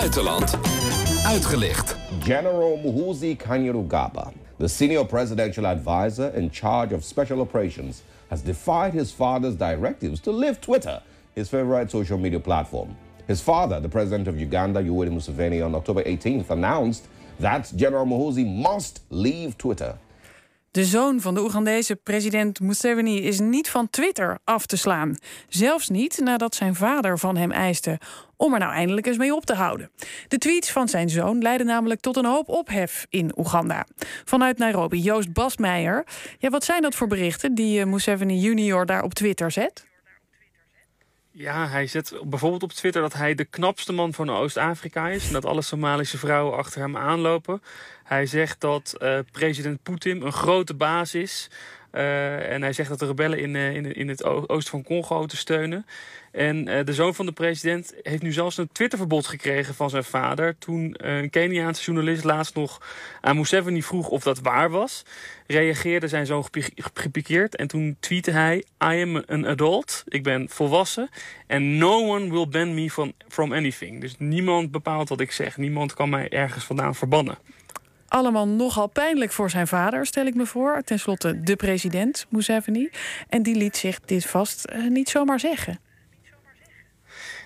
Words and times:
buitenland 0.00 0.58
uitgelicht. 1.26 1.96
General 2.24 2.78
Muhoozi 2.78 3.36
Kainerugaba, 3.36 4.32
the 4.58 4.68
senior 4.68 5.04
presidential 5.04 5.66
advisor 5.66 6.32
in 6.34 6.50
charge 6.50 6.94
of 6.94 7.04
special 7.04 7.40
operations, 7.40 8.02
has 8.30 8.40
defied 8.40 8.94
his 8.94 9.12
father's 9.12 9.56
directives 9.56 10.18
to 10.20 10.32
leave 10.32 10.58
Twitter, 10.60 11.02
his 11.34 11.50
favorite 11.50 11.90
social 11.90 12.16
media 12.16 12.40
platform. 12.40 12.96
His 13.26 13.42
father, 13.42 13.78
the 13.78 13.90
president 13.90 14.26
of 14.26 14.40
Uganda, 14.40 14.80
Yoweri 14.82 15.10
Museveni, 15.10 15.62
on 15.62 15.74
October 15.74 16.02
18th 16.04 16.48
announced 16.48 17.06
that 17.38 17.70
General 17.76 18.06
Muhoozi 18.06 18.46
must 18.46 19.02
leave 19.10 19.58
Twitter. 19.58 19.98
De 20.72 20.84
zoon 20.84 21.20
van 21.20 21.34
de 21.34 21.42
Oegandese 21.42 21.96
president 21.96 22.60
Museveni 22.60 23.22
is 23.22 23.38
niet 23.38 23.68
van 23.68 23.90
Twitter 23.90 24.38
af 24.44 24.66
te 24.66 24.76
slaan. 24.76 25.16
Zelfs 25.48 25.88
niet 25.88 26.20
nadat 26.22 26.54
zijn 26.54 26.74
vader 26.74 27.18
van 27.18 27.36
hem 27.36 27.50
eiste 27.50 27.98
om 28.36 28.52
er 28.52 28.58
nou 28.58 28.72
eindelijk 28.72 29.06
eens 29.06 29.16
mee 29.16 29.34
op 29.34 29.44
te 29.44 29.54
houden. 29.54 29.90
De 30.28 30.38
tweets 30.38 30.72
van 30.72 30.88
zijn 30.88 31.10
zoon 31.10 31.42
leidden 31.42 31.66
namelijk 31.66 32.00
tot 32.00 32.16
een 32.16 32.24
hoop 32.24 32.48
ophef 32.48 33.06
in 33.08 33.32
Oeganda. 33.38 33.86
Vanuit 34.24 34.58
Nairobi, 34.58 34.98
Joost 34.98 35.32
Basmeijer. 35.32 36.06
Ja, 36.38 36.50
wat 36.50 36.64
zijn 36.64 36.82
dat 36.82 36.94
voor 36.94 37.06
berichten 37.06 37.54
die 37.54 37.80
eh, 37.80 37.86
Museveni 37.86 38.38
junior 38.38 38.86
daar 38.86 39.02
op 39.02 39.14
Twitter 39.14 39.50
zet? 39.50 39.88
Ja, 41.32 41.68
hij 41.68 41.86
zet 41.86 42.14
bijvoorbeeld 42.24 42.62
op 42.62 42.72
Twitter 42.72 43.02
dat 43.02 43.12
hij 43.12 43.34
de 43.34 43.44
knapste 43.44 43.92
man 43.92 44.12
van 44.12 44.30
Oost-Afrika 44.30 45.08
is. 45.08 45.26
En 45.26 45.32
dat 45.32 45.44
alle 45.44 45.62
Somalische 45.62 46.18
vrouwen 46.18 46.56
achter 46.56 46.80
hem 46.80 46.96
aanlopen. 46.96 47.62
Hij 48.04 48.26
zegt 48.26 48.60
dat 48.60 48.94
uh, 48.98 49.18
president 49.32 49.82
Poetin 49.82 50.22
een 50.22 50.32
grote 50.32 50.74
baas 50.74 51.14
is. 51.14 51.50
Uh, 51.92 52.52
en 52.52 52.62
hij 52.62 52.72
zegt 52.72 52.88
dat 52.88 52.98
de 52.98 53.06
rebellen 53.06 53.38
in, 53.38 53.54
uh, 53.54 53.74
in, 53.74 53.92
in 53.94 54.08
het 54.08 54.24
oosten 54.24 54.70
van 54.70 54.82
Congo 54.82 55.26
te 55.26 55.36
steunen. 55.36 55.86
En 56.30 56.68
uh, 56.68 56.84
de 56.84 56.94
zoon 56.94 57.14
van 57.14 57.26
de 57.26 57.32
president 57.32 57.94
heeft 58.02 58.22
nu 58.22 58.32
zelfs 58.32 58.56
een 58.56 58.68
Twitterverbod 58.72 59.26
gekregen 59.26 59.74
van 59.74 59.90
zijn 59.90 60.04
vader. 60.04 60.58
Toen 60.58 60.94
een 60.96 61.30
Keniaanse 61.30 61.84
journalist 61.84 62.24
laatst 62.24 62.54
nog 62.54 62.80
aan 63.20 63.36
Museveni 63.36 63.82
vroeg 63.82 64.08
of 64.08 64.22
dat 64.22 64.40
waar 64.40 64.70
was, 64.70 65.02
reageerde 65.46 66.08
zijn 66.08 66.26
zoon 66.26 66.44
gepikeerd. 66.76 67.56
En 67.56 67.66
toen 67.66 67.96
tweette 68.00 68.30
hij: 68.30 68.56
I 68.82 69.02
am 69.02 69.16
an 69.16 69.46
adult, 69.46 70.04
ik 70.08 70.22
ben 70.22 70.48
volwassen. 70.48 71.08
En 71.46 71.78
no 71.78 72.08
one 72.08 72.30
will 72.30 72.48
ban 72.48 72.74
me 72.74 72.90
from, 72.90 73.12
from 73.28 73.52
anything. 73.52 74.00
Dus 74.00 74.14
niemand 74.18 74.70
bepaalt 74.70 75.08
wat 75.08 75.20
ik 75.20 75.32
zeg. 75.32 75.56
Niemand 75.56 75.94
kan 75.94 76.08
mij 76.08 76.28
ergens 76.28 76.64
vandaan 76.64 76.94
verbannen 76.94 77.38
allemaal 78.10 78.48
nogal 78.48 78.86
pijnlijk 78.86 79.32
voor 79.32 79.50
zijn 79.50 79.66
vader, 79.66 80.06
stel 80.06 80.26
ik 80.26 80.34
me 80.34 80.46
voor. 80.46 80.82
Ten 80.84 80.98
slotte 80.98 81.40
de 81.40 81.56
president, 81.56 82.26
Museveni. 82.28 82.90
En 83.28 83.42
die 83.42 83.54
liet 83.54 83.76
zich 83.76 84.00
dit 84.00 84.26
vast 84.26 84.70
uh, 84.72 84.88
niet 84.88 85.08
zomaar 85.08 85.40
zeggen. 85.40 85.78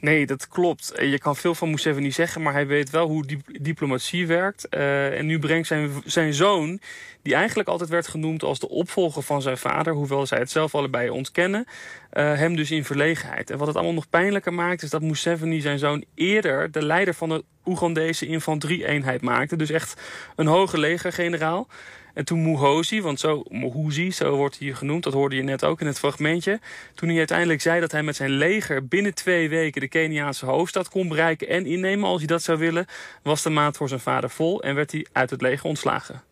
Nee, 0.00 0.26
dat 0.26 0.48
klopt. 0.48 0.92
Je 1.00 1.18
kan 1.18 1.36
veel 1.36 1.54
van 1.54 1.70
Museveni 1.70 2.12
zeggen, 2.12 2.42
maar 2.42 2.52
hij 2.52 2.66
weet 2.66 2.90
wel 2.90 3.08
hoe 3.08 3.24
diplomatie 3.60 4.26
werkt. 4.26 4.66
Uh, 4.70 5.18
en 5.18 5.26
nu 5.26 5.38
brengt 5.38 5.66
zijn, 5.66 5.90
zijn 6.04 6.34
zoon, 6.34 6.80
die 7.22 7.34
eigenlijk 7.34 7.68
altijd 7.68 7.90
werd 7.90 8.08
genoemd 8.08 8.42
als 8.42 8.58
de 8.58 8.68
opvolger 8.68 9.22
van 9.22 9.42
zijn 9.42 9.58
vader, 9.58 9.92
hoewel 9.92 10.26
zij 10.26 10.38
het 10.38 10.50
zelf 10.50 10.74
allebei 10.74 11.10
ontkennen, 11.10 11.64
uh, 11.66 12.34
hem 12.34 12.56
dus 12.56 12.70
in 12.70 12.84
verlegenheid. 12.84 13.50
En 13.50 13.58
wat 13.58 13.66
het 13.66 13.76
allemaal 13.76 13.94
nog 13.94 14.08
pijnlijker 14.08 14.54
maakt, 14.54 14.82
is 14.82 14.90
dat 14.90 15.02
Museveni 15.02 15.60
zijn 15.60 15.78
zoon 15.78 16.04
eerder 16.14 16.70
de 16.70 16.84
leider 16.84 17.14
van 17.14 17.28
de 17.28 17.44
Oegandese 17.64 18.26
infanterie-eenheid 18.26 19.22
maakte. 19.22 19.56
Dus 19.56 19.70
echt 19.70 20.00
een 20.36 20.46
hoge 20.46 20.78
legergeneraal. 20.78 21.68
En 22.16 22.24
toen 22.24 22.42
Muhozi, 22.42 23.02
want 23.02 23.20
zo, 23.20 23.42
Muhuzi, 23.48 24.10
zo 24.10 24.36
wordt 24.36 24.58
hij 24.58 24.72
genoemd, 24.72 25.02
dat 25.02 25.12
hoorde 25.12 25.36
je 25.36 25.42
net 25.42 25.64
ook 25.64 25.80
in 25.80 25.86
het 25.86 25.98
fragmentje. 25.98 26.60
Toen 26.94 27.08
hij 27.08 27.18
uiteindelijk 27.18 27.60
zei 27.60 27.80
dat 27.80 27.92
hij 27.92 28.02
met 28.02 28.16
zijn 28.16 28.30
leger 28.30 28.86
binnen 28.86 29.14
twee 29.14 29.48
weken 29.48 29.80
de 29.80 29.88
Keniaanse 29.88 30.46
hoofdstad 30.46 30.88
kon 30.88 31.08
bereiken 31.08 31.48
en 31.48 31.66
innemen 31.66 32.08
als 32.08 32.18
hij 32.18 32.26
dat 32.26 32.42
zou 32.42 32.58
willen, 32.58 32.86
was 33.22 33.42
de 33.42 33.50
maat 33.50 33.76
voor 33.76 33.88
zijn 33.88 34.00
vader 34.00 34.30
vol 34.30 34.62
en 34.62 34.74
werd 34.74 34.92
hij 34.92 35.06
uit 35.12 35.30
het 35.30 35.40
leger 35.40 35.64
ontslagen. 35.64 36.22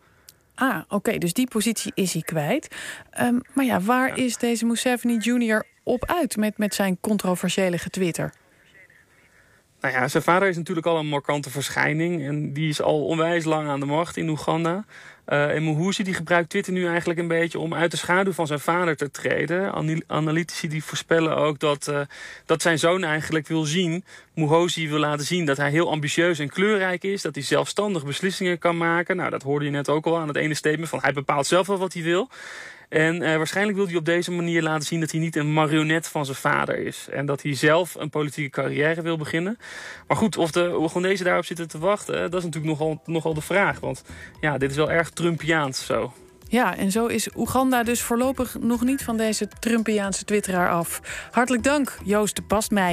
Ah, 0.55 0.83
oké, 0.89 1.19
dus 1.19 1.33
die 1.33 1.49
positie 1.49 1.93
is 1.95 2.13
hij 2.13 2.23
kwijt. 2.23 2.77
Um, 3.21 3.41
maar 3.53 3.65
ja, 3.65 3.81
waar 3.81 4.09
ja. 4.09 4.15
is 4.25 4.37
deze 4.37 4.67
Museveni 4.67 5.17
Jr. 5.19 5.67
op 5.83 6.05
uit 6.07 6.37
met, 6.37 6.59
met 6.59 6.75
zijn 6.75 6.99
controversiële 7.01 7.79
getwitter? 7.79 8.33
Nou 9.81 9.97
ja, 9.97 10.09
zijn 10.09 10.23
vader 10.23 10.49
is 10.49 10.57
natuurlijk 10.57 10.87
al 10.87 10.99
een 10.99 11.07
markante 11.07 11.51
verschijning. 11.51 12.27
En 12.27 12.53
die 12.53 12.69
is 12.69 12.83
al 12.83 13.07
onwijs 13.07 13.45
lang 13.45 13.69
aan 13.69 13.81
de 13.81 13.87
macht 13.87 14.17
in 14.17 14.29
Oeganda. 14.29 14.85
Uh, 15.29 15.55
en 15.55 15.65
Muhuzi 15.65 16.03
die 16.03 16.15
gebruikt 16.15 16.51
Twitter 16.51 16.73
nu 16.73 16.87
eigenlijk 16.87 17.19
een 17.19 17.29
beetje 17.29 17.59
om 17.59 17.75
uit 17.75 17.91
de 17.91 17.97
schaduw 17.97 18.33
van 18.33 18.47
zijn 18.47 18.61
vader 18.61 18.97
te 18.97 19.11
treden. 19.11 19.73
Analytici 20.07 20.69
die 20.69 20.85
voorspellen 20.85 21.37
ook 21.37 21.59
dat, 21.59 21.89
uh, 21.91 22.01
dat 22.47 22.63
zijn 22.63 22.79
zoon 22.79 23.05
eigenlijk 23.05 23.49
wil 23.49 23.65
zien, 23.65 24.05
Muhozi 24.35 24.89
wil 24.89 24.99
laten 24.99 25.27
zien 25.27 25.45
dat 25.45 25.57
hij 25.57 25.71
heel 25.71 25.91
ambitieus 25.91 26.39
en 26.39 26.49
kleurrijk 26.49 27.05
is. 27.05 27.23
Dat 27.23 27.35
hij 27.35 27.45
zelfstandig 27.45 28.05
beslissingen 28.05 28.59
kan 28.59 28.77
maken. 28.77 29.17
Nou, 29.17 29.31
dat 29.31 29.43
hoorde 29.43 29.65
je 29.65 29.71
net 29.71 29.89
ook 29.89 30.07
al 30.07 30.19
aan 30.19 30.29
het 30.29 30.37
ene 30.37 30.55
statement 30.55 30.89
van 30.89 30.99
hij 31.03 31.13
bepaalt 31.13 31.47
zelf 31.47 31.67
wel 31.67 31.79
wat 31.79 31.93
hij 31.93 32.03
wil. 32.03 32.29
En 32.89 33.23
uh, 33.23 33.37
waarschijnlijk 33.37 33.77
wil 33.77 33.87
hij 33.87 33.97
op 33.97 34.05
deze 34.05 34.31
manier 34.31 34.63
laten 34.63 34.87
zien 34.87 35.01
dat 35.01 35.11
hij 35.11 35.21
niet 35.21 35.37
een 35.37 35.53
marionet 35.53 36.09
van 36.09 36.25
zijn 36.25 36.37
vader 36.37 36.79
is. 36.79 37.09
En 37.11 37.27
dat 37.27 37.43
hij 37.43 37.55
zelf 37.55 37.95
een 37.95 38.11
politieke 38.11 38.51
carrière 38.51 39.03
wil 39.03 39.17
beginnen. 39.17 39.59
Maar 40.07 40.17
goed, 40.17 40.37
of 40.37 40.51
de 40.51 40.75
Oegandese 40.79 41.25
daarop 41.25 41.45
zitten 41.45 41.69
te 41.69 41.79
wachten, 41.79 42.31
dat 42.31 42.35
is 42.35 42.45
natuurlijk 42.45 42.79
nogal, 42.79 43.03
nogal 43.05 43.35
de 43.35 43.41
vraag. 43.41 43.81
Want 43.81 44.05
ja, 44.41 44.59
dit 44.59 44.71
is 44.71 44.77
wel 44.77 44.91
erg 44.91 45.11
Trumpiaans 45.15 45.87
zo. 45.87 46.13
Ja, 46.49 46.77
en 46.77 46.91
zo 46.91 47.07
is 47.07 47.29
Oeganda 47.37 47.83
dus 47.83 48.03
voorlopig 48.03 48.57
nog 48.61 48.83
niet 48.83 49.03
van 49.03 49.17
deze 49.17 49.49
Trumpiaanse 49.61 50.25
twitteraar 50.25 50.71
af. 50.71 51.01
Hartelijk 51.31 51.63
dank, 51.65 51.99
Joost 52.05 52.37
de 52.37 52.43
Pastmeijer. 52.43 52.83